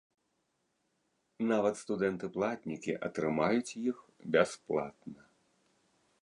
[1.51, 3.97] Нават студэнты-платнікі атрымаюць іх
[4.37, 5.21] бясплатна.